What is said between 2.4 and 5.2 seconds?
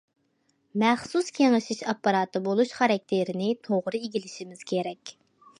بولۇش خاراكتېرىنى توغرا ئىگىلىشىمىز كېرەك.